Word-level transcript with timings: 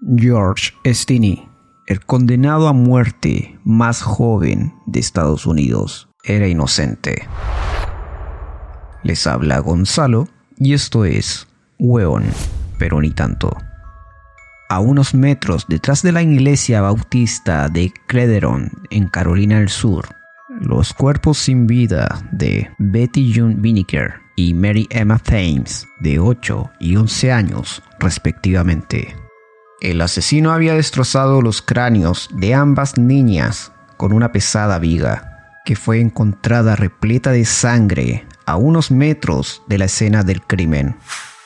George 0.00 0.72
Stinney, 0.86 1.48
el 1.86 2.04
condenado 2.04 2.68
a 2.68 2.72
muerte 2.72 3.58
más 3.64 4.00
joven 4.00 4.72
de 4.86 5.00
Estados 5.00 5.44
Unidos, 5.44 6.08
era 6.22 6.46
inocente. 6.46 7.28
Les 9.02 9.26
habla 9.26 9.58
Gonzalo 9.58 10.28
y 10.56 10.74
esto 10.74 11.04
es 11.04 11.48
Weón, 11.80 12.24
pero 12.78 13.00
ni 13.00 13.10
tanto. 13.10 13.56
A 14.68 14.78
unos 14.78 15.14
metros 15.14 15.66
detrás 15.68 16.02
de 16.02 16.12
la 16.12 16.22
iglesia 16.22 16.80
bautista 16.80 17.68
de 17.68 17.92
Crederon, 18.06 18.70
en 18.90 19.08
Carolina 19.08 19.58
del 19.58 19.68
Sur, 19.68 20.14
los 20.60 20.94
cuerpos 20.94 21.38
sin 21.38 21.66
vida 21.66 22.20
de 22.30 22.70
Betty 22.78 23.32
June 23.34 23.56
Winiker 23.60 24.14
y 24.36 24.54
Mary 24.54 24.86
Emma 24.90 25.18
Thames, 25.18 25.88
de 25.98 26.20
8 26.20 26.70
y 26.78 26.94
11 26.94 27.32
años 27.32 27.82
respectivamente. 27.98 29.27
El 29.80 30.00
asesino 30.00 30.52
había 30.52 30.74
destrozado 30.74 31.40
los 31.40 31.62
cráneos 31.62 32.28
de 32.32 32.52
ambas 32.52 32.98
niñas 32.98 33.70
con 33.96 34.12
una 34.12 34.32
pesada 34.32 34.80
viga, 34.80 35.54
que 35.64 35.76
fue 35.76 36.00
encontrada 36.00 36.74
repleta 36.74 37.30
de 37.30 37.44
sangre 37.44 38.26
a 38.44 38.56
unos 38.56 38.90
metros 38.90 39.62
de 39.68 39.78
la 39.78 39.84
escena 39.84 40.24
del 40.24 40.42
crimen. 40.42 40.96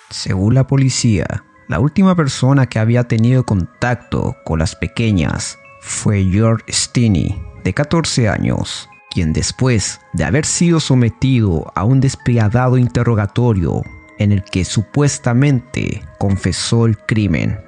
Según 0.08 0.54
la 0.54 0.66
policía, 0.66 1.44
la 1.68 1.78
última 1.78 2.16
persona 2.16 2.66
que 2.66 2.78
había 2.78 3.04
tenido 3.04 3.44
contacto 3.44 4.34
con 4.44 4.58
las 4.58 4.76
pequeñas 4.76 5.58
fue 5.82 6.24
George 6.24 6.64
Stinney, 6.72 7.42
de 7.64 7.74
14 7.74 8.30
años, 8.30 8.88
quien 9.10 9.34
después 9.34 10.00
de 10.14 10.24
haber 10.24 10.46
sido 10.46 10.80
sometido 10.80 11.70
a 11.74 11.84
un 11.84 12.00
despiadado 12.00 12.78
interrogatorio 12.78 13.82
en 14.18 14.32
el 14.32 14.42
que 14.42 14.64
supuestamente 14.64 16.02
confesó 16.18 16.86
el 16.86 16.96
crimen, 16.96 17.58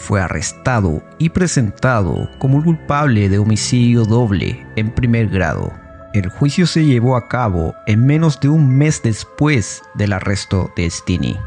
fue 0.00 0.20
arrestado 0.20 1.02
y 1.18 1.28
presentado 1.28 2.28
como 2.38 2.64
culpable 2.64 3.28
de 3.28 3.38
homicidio 3.38 4.04
doble 4.04 4.66
en 4.76 4.90
primer 4.90 5.28
grado. 5.28 5.72
El 6.14 6.28
juicio 6.30 6.66
se 6.66 6.84
llevó 6.86 7.16
a 7.16 7.28
cabo 7.28 7.74
en 7.86 8.06
menos 8.06 8.40
de 8.40 8.48
un 8.48 8.76
mes 8.76 9.02
después 9.02 9.82
del 9.94 10.14
arresto 10.14 10.72
de 10.74 10.90
Stinney 10.90 11.38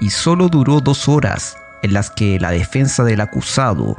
y 0.00 0.10
solo 0.10 0.48
duró 0.48 0.80
dos 0.80 1.08
horas 1.08 1.56
en 1.82 1.94
las 1.94 2.10
que 2.10 2.38
la 2.40 2.50
defensa 2.50 3.04
del 3.04 3.20
acusado 3.20 3.96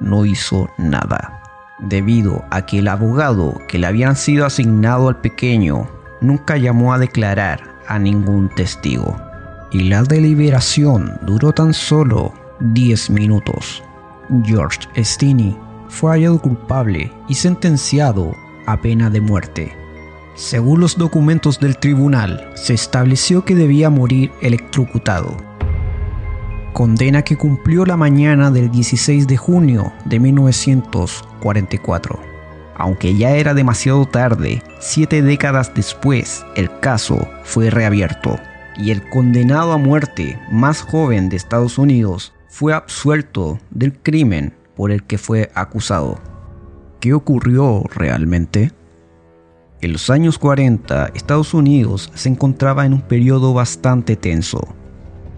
no 0.00 0.24
hizo 0.24 0.70
nada, 0.78 1.42
debido 1.78 2.44
a 2.50 2.64
que 2.64 2.78
el 2.78 2.88
abogado 2.88 3.60
que 3.68 3.78
le 3.78 3.86
habían 3.86 4.16
sido 4.16 4.46
asignado 4.46 5.08
al 5.08 5.20
pequeño 5.20 5.88
nunca 6.22 6.56
llamó 6.56 6.94
a 6.94 6.98
declarar 6.98 7.60
a 7.86 7.98
ningún 7.98 8.48
testigo. 8.48 9.16
Y 9.70 9.84
la 9.84 10.02
deliberación 10.02 11.18
duró 11.22 11.52
tan 11.52 11.74
solo 11.74 12.32
10 12.72 13.10
minutos. 13.10 13.82
George 14.44 14.88
Stinney 14.96 15.54
fue 15.88 16.12
hallado 16.12 16.40
culpable 16.40 17.12
y 17.28 17.34
sentenciado 17.34 18.34
a 18.66 18.80
pena 18.80 19.10
de 19.10 19.20
muerte. 19.20 19.76
Según 20.34 20.80
los 20.80 20.96
documentos 20.96 21.60
del 21.60 21.76
tribunal, 21.76 22.50
se 22.54 22.72
estableció 22.72 23.44
que 23.44 23.54
debía 23.54 23.90
morir 23.90 24.32
electrocutado. 24.40 25.36
Condena 26.72 27.20
que 27.22 27.36
cumplió 27.36 27.84
la 27.84 27.98
mañana 27.98 28.50
del 28.50 28.70
16 28.70 29.26
de 29.28 29.36
junio 29.36 29.92
de 30.06 30.18
1944. 30.18 32.18
Aunque 32.76 33.14
ya 33.14 33.36
era 33.36 33.54
demasiado 33.54 34.04
tarde, 34.06 34.60
siete 34.80 35.22
décadas 35.22 35.72
después, 35.74 36.44
el 36.56 36.80
caso 36.80 37.28
fue 37.44 37.70
reabierto 37.70 38.40
y 38.76 38.90
el 38.90 39.08
condenado 39.08 39.72
a 39.72 39.78
muerte 39.78 40.36
más 40.50 40.82
joven 40.82 41.28
de 41.28 41.36
Estados 41.36 41.78
Unidos 41.78 42.33
fue 42.54 42.72
absuelto 42.72 43.58
del 43.72 43.98
crimen 43.98 44.54
por 44.76 44.92
el 44.92 45.02
que 45.02 45.18
fue 45.18 45.50
acusado. 45.56 46.20
¿Qué 47.00 47.12
ocurrió 47.12 47.82
realmente? 47.92 48.70
En 49.80 49.92
los 49.92 50.08
años 50.08 50.38
40, 50.38 51.10
Estados 51.16 51.52
Unidos 51.52 52.12
se 52.14 52.28
encontraba 52.28 52.86
en 52.86 52.92
un 52.92 53.00
periodo 53.00 53.54
bastante 53.54 54.14
tenso. 54.14 54.68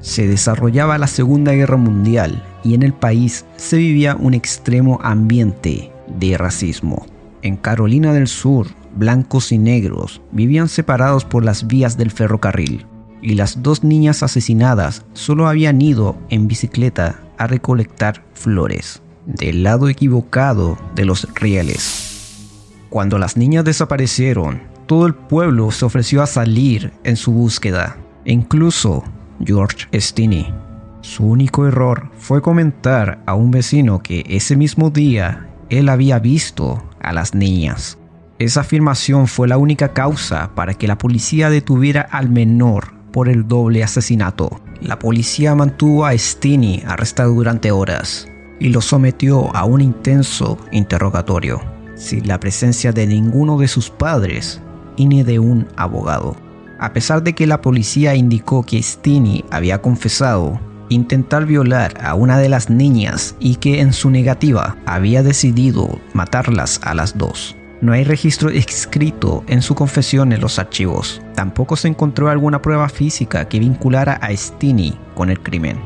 Se 0.01 0.29
desarrollaba 0.29 0.99
la 0.99 1.07
Segunda 1.07 1.53
Guerra 1.53 1.79
Mundial 1.79 2.45
y 2.63 2.75
en 2.75 2.83
el 2.83 2.93
país 2.93 3.47
se 3.57 3.79
vivía 3.79 4.15
un 4.15 4.35
extremo 4.35 5.01
ambiente 5.03 5.91
de 6.19 6.37
racismo. 6.37 7.07
En 7.41 7.57
Carolina 7.57 8.13
del 8.13 8.27
Sur, 8.27 8.67
blancos 8.95 9.53
y 9.53 9.59
negros 9.59 10.21
vivían 10.33 10.69
separados 10.69 11.25
por 11.25 11.47
las 11.47 11.67
vías 11.67 11.97
del 11.97 12.11
ferrocarril 12.11 12.85
y 13.27 13.35
las 13.35 13.61
dos 13.61 13.83
niñas 13.83 14.23
asesinadas 14.23 15.05
solo 15.13 15.49
habían 15.49 15.83
ido 15.83 16.17
en 16.31 16.47
bicicleta 16.47 17.19
a 17.39 17.49
recolectar 17.49 18.23
flores 18.35 19.03
del 19.27 19.65
lado 19.65 19.89
equivocado 19.89 20.79
de 20.95 21.07
los 21.07 21.27
rieles. 21.35 22.47
Cuando 22.89 23.19
las 23.19 23.37
niñas 23.37 23.65
desaparecieron, 23.65 24.63
todo 24.87 25.07
el 25.07 25.15
pueblo 25.15 25.73
se 25.73 25.85
ofreció 25.85 26.23
a 26.23 26.29
salir 26.29 26.93
en 27.03 27.17
su 27.17 27.33
búsqueda, 27.33 27.97
incluso 28.25 29.03
George 29.45 29.89
Stinney. 29.93 30.55
Su 31.01 31.25
único 31.25 31.67
error 31.67 32.13
fue 32.19 32.41
comentar 32.41 33.25
a 33.27 33.35
un 33.35 33.51
vecino 33.51 34.05
que 34.05 34.25
ese 34.29 34.55
mismo 34.55 34.91
día 34.91 35.49
él 35.69 35.89
había 35.89 36.21
visto 36.21 36.89
a 37.01 37.13
las 37.13 37.35
niñas. 37.35 37.99
Esa 38.39 38.61
afirmación 38.61 39.27
fue 39.27 39.49
la 39.49 39.59
única 39.59 39.93
causa 39.93 40.55
para 40.55 40.75
que 40.75 40.87
la 40.87 40.97
policía 40.97 41.51
detuviera 41.51 42.03
al 42.03 42.29
menor 42.29 42.96
por 43.17 43.31
el 43.31 43.49
doble 43.49 43.83
asesinato. 43.83 44.61
La 44.83 44.99
policía 44.99 45.55
mantuvo 45.55 46.05
a 46.05 46.13
Stinney 46.13 46.83
arrestado 46.87 47.33
durante 47.33 47.71
horas 47.71 48.29
y 48.61 48.69
lo 48.69 48.83
sometió 48.83 49.57
a 49.57 49.65
un 49.65 49.81
intenso 49.81 50.59
interrogatorio, 50.71 51.63
sin 51.95 52.29
la 52.29 52.39
presencia 52.39 52.93
de 52.93 53.07
ninguno 53.07 53.57
de 53.57 53.69
sus 53.69 53.89
padres 53.89 54.61
y 54.99 55.07
ni 55.07 55.23
de 55.23 55.39
un 55.39 55.67
abogado. 55.79 56.37
A 56.79 56.93
pesar 56.93 57.23
de 57.23 57.35
que 57.35 57.47
la 57.47 57.63
policía 57.63 58.15
indicó 58.15 58.63
que 58.65 58.83
Stinney 58.83 59.47
había 59.51 59.81
confesado 59.81 60.61
intentar 60.91 61.47
violar 61.47 61.95
a 62.05 62.15
una 62.15 62.37
de 62.37 62.51
las 62.51 62.69
niñas 62.69 63.35
y 63.41 63.55
que 63.57 63.81
en 63.81 63.95
su 63.95 64.11
negativa 64.11 64.77
había 64.85 65.23
decidido 65.23 66.01
matarlas 66.13 66.81
a 66.83 66.93
las 66.93 67.17
dos. 67.17 67.57
No 67.81 67.93
hay 67.93 68.05
registro 68.05 68.49
escrito 68.51 69.45
en 69.49 69.61
su 69.61 69.75
confesión 69.75 70.33
en 70.33 70.41
los 70.41 70.59
archivos. 70.59 71.21
Tampoco 71.35 71.77
se 71.77 71.89
encontró 71.89 72.31
alguna 72.31 72.63
prueba 72.63 72.89
física 72.89 73.49
que 73.49 73.61
vinculara 73.61 74.15
a 74.15 74.35
Stinney 74.35 74.99
con 75.15 75.31
el 75.31 75.41
crimen. 75.41 75.79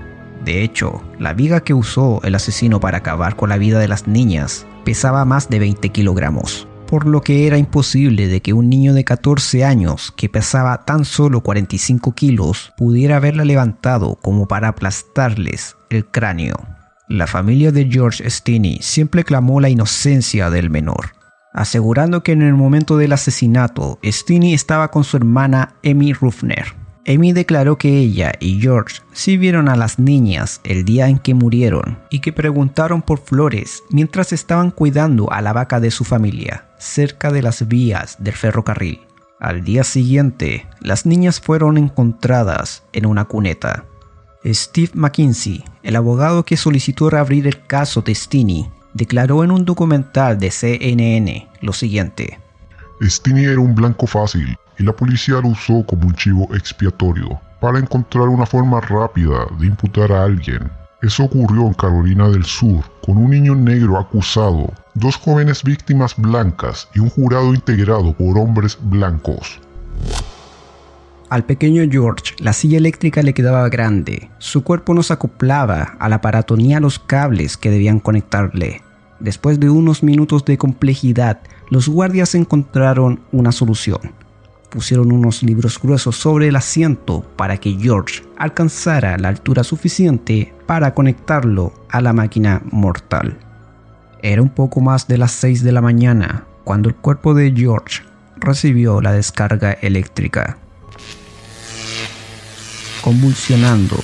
De 0.44 0.62
hecho, 0.62 1.02
la 1.18 1.34
viga 1.34 1.60
que 1.60 1.74
usó 1.74 2.20
el 2.22 2.34
asesino 2.34 2.80
para 2.80 2.98
acabar 2.98 3.36
con 3.36 3.50
la 3.50 3.58
vida 3.58 3.78
de 3.78 3.88
las 3.88 4.06
niñas 4.06 4.66
pesaba 4.84 5.24
más 5.24 5.50
de 5.50 5.58
20 5.58 5.90
kilogramos, 5.90 6.66
por 6.86 7.06
lo 7.06 7.20
que 7.20 7.46
era 7.46 7.58
imposible 7.58 8.26
de 8.28 8.40
que 8.40 8.52
un 8.52 8.70
niño 8.70 8.94
de 8.94 9.04
14 9.04 9.64
años 9.64 10.12
que 10.16 10.28
pesaba 10.28 10.84
tan 10.84 11.04
solo 11.04 11.42
45 11.42 12.14
kilos 12.14 12.72
pudiera 12.76 13.16
haberla 13.16 13.44
levantado 13.44 14.16
como 14.22 14.48
para 14.48 14.68
aplastarles 14.68 15.76
el 15.90 16.06
cráneo. 16.06 16.56
La 17.08 17.26
familia 17.26 17.72
de 17.72 17.86
George 17.90 18.28
Stinney 18.30 18.78
siempre 18.80 19.24
clamó 19.24 19.60
la 19.60 19.68
inocencia 19.68 20.48
del 20.48 20.70
menor, 20.70 21.19
asegurando 21.52 22.22
que 22.22 22.32
en 22.32 22.42
el 22.42 22.54
momento 22.54 22.96
del 22.96 23.12
asesinato, 23.12 23.98
Stinney 24.04 24.54
estaba 24.54 24.90
con 24.90 25.04
su 25.04 25.16
hermana 25.16 25.74
Amy 25.84 26.12
Ruffner. 26.12 26.74
Amy 27.06 27.32
declaró 27.32 27.76
que 27.78 27.98
ella 27.98 28.32
y 28.40 28.60
George 28.60 29.00
sí 29.12 29.36
vieron 29.36 29.68
a 29.68 29.76
las 29.76 29.98
niñas 29.98 30.60
el 30.64 30.84
día 30.84 31.08
en 31.08 31.18
que 31.18 31.34
murieron 31.34 31.98
y 32.10 32.20
que 32.20 32.32
preguntaron 32.32 33.02
por 33.02 33.20
flores 33.20 33.82
mientras 33.90 34.32
estaban 34.32 34.70
cuidando 34.70 35.32
a 35.32 35.40
la 35.40 35.52
vaca 35.52 35.80
de 35.80 35.90
su 35.90 36.04
familia, 36.04 36.66
cerca 36.78 37.32
de 37.32 37.42
las 37.42 37.66
vías 37.66 38.16
del 38.20 38.34
ferrocarril. 38.34 39.00
Al 39.40 39.64
día 39.64 39.84
siguiente, 39.84 40.66
las 40.80 41.06
niñas 41.06 41.40
fueron 41.40 41.78
encontradas 41.78 42.82
en 42.92 43.06
una 43.06 43.24
cuneta. 43.24 43.86
Steve 44.44 44.90
McKinsey, 44.94 45.64
el 45.82 45.96
abogado 45.96 46.44
que 46.44 46.58
solicitó 46.58 47.08
reabrir 47.08 47.46
el 47.46 47.66
caso 47.66 48.02
de 48.02 48.14
Stinney, 48.14 48.70
declaró 48.94 49.44
en 49.44 49.50
un 49.50 49.64
documental 49.64 50.38
de 50.38 50.50
CNN 50.50 51.48
lo 51.60 51.72
siguiente. 51.72 52.38
Stinney 53.02 53.44
era 53.44 53.60
un 53.60 53.74
blanco 53.74 54.06
fácil 54.06 54.56
y 54.78 54.82
la 54.82 54.92
policía 54.92 55.40
lo 55.40 55.48
usó 55.48 55.84
como 55.86 56.06
un 56.06 56.14
chivo 56.14 56.48
expiatorio 56.54 57.40
para 57.60 57.78
encontrar 57.78 58.28
una 58.28 58.46
forma 58.46 58.80
rápida 58.80 59.46
de 59.58 59.66
imputar 59.66 60.12
a 60.12 60.24
alguien. 60.24 60.70
Eso 61.02 61.24
ocurrió 61.24 61.66
en 61.66 61.74
Carolina 61.74 62.28
del 62.28 62.44
Sur 62.44 62.84
con 63.04 63.16
un 63.16 63.30
niño 63.30 63.54
negro 63.54 63.98
acusado, 63.98 64.72
dos 64.94 65.16
jóvenes 65.16 65.62
víctimas 65.62 66.14
blancas 66.16 66.88
y 66.94 67.00
un 67.00 67.08
jurado 67.08 67.54
integrado 67.54 68.12
por 68.12 68.38
hombres 68.38 68.76
blancos. 68.80 69.60
Al 71.30 71.44
pequeño 71.44 71.84
George 71.88 72.34
la 72.40 72.52
silla 72.52 72.78
eléctrica 72.78 73.22
le 73.22 73.34
quedaba 73.34 73.68
grande. 73.68 74.28
Su 74.38 74.64
cuerpo 74.64 74.94
no 74.94 75.04
se 75.04 75.12
acoplaba 75.12 75.94
al 76.00 76.12
aparato 76.12 76.56
ni 76.56 76.74
a 76.74 76.80
los 76.80 76.98
cables 76.98 77.56
que 77.56 77.70
debían 77.70 78.00
conectarle. 78.00 78.82
Después 79.20 79.60
de 79.60 79.70
unos 79.70 80.02
minutos 80.02 80.44
de 80.44 80.58
complejidad, 80.58 81.38
los 81.68 81.88
guardias 81.88 82.34
encontraron 82.34 83.20
una 83.30 83.52
solución. 83.52 84.00
pusieron 84.70 85.10
unos 85.10 85.42
libros 85.42 85.80
gruesos 85.80 86.16
sobre 86.16 86.46
el 86.46 86.54
asiento 86.54 87.24
para 87.36 87.56
que 87.56 87.72
George 87.72 88.22
alcanzara 88.36 89.18
la 89.18 89.28
altura 89.28 89.64
suficiente 89.64 90.52
para 90.66 90.94
conectarlo 90.94 91.72
a 91.90 92.00
la 92.00 92.12
máquina 92.12 92.62
mortal. 92.70 93.36
Era 94.22 94.42
un 94.42 94.48
poco 94.48 94.80
más 94.80 95.08
de 95.08 95.18
las 95.18 95.32
6 95.32 95.64
de 95.64 95.72
la 95.72 95.80
mañana 95.80 96.44
cuando 96.62 96.88
el 96.88 96.94
cuerpo 96.94 97.34
de 97.34 97.52
George 97.52 98.02
recibió 98.36 99.00
la 99.00 99.12
descarga 99.12 99.72
eléctrica, 99.72 100.58
convulsionando 103.02 103.96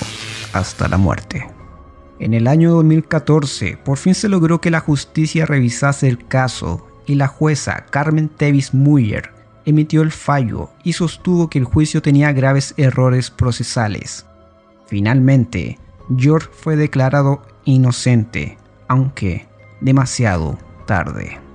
hasta 0.53 0.87
la 0.87 0.97
muerte. 0.97 1.47
En 2.19 2.33
el 2.33 2.47
año 2.47 2.71
2014, 2.73 3.77
por 3.77 3.97
fin 3.97 4.15
se 4.15 4.29
logró 4.29 4.59
que 4.59 4.71
la 4.71 4.79
justicia 4.79 5.45
revisase 5.45 6.07
el 6.07 6.27
caso 6.27 6.87
y 7.05 7.15
la 7.15 7.27
jueza 7.27 7.85
Carmen 7.89 8.27
Tevis 8.29 8.73
Muyer 8.73 9.31
emitió 9.65 10.01
el 10.01 10.11
fallo 10.11 10.69
y 10.83 10.93
sostuvo 10.93 11.49
que 11.49 11.59
el 11.59 11.65
juicio 11.65 12.01
tenía 12.01 12.31
graves 12.31 12.73
errores 12.77 13.29
procesales. 13.29 14.25
Finalmente, 14.87 15.77
George 16.15 16.47
fue 16.51 16.75
declarado 16.77 17.41
inocente, 17.65 18.57
aunque 18.87 19.45
demasiado 19.81 20.57
tarde. 20.85 21.46